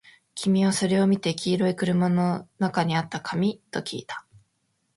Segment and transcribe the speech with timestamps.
[0.33, 3.61] 君はそれを見て、黄色い車の中にあった紙？
[3.69, 4.25] ときいた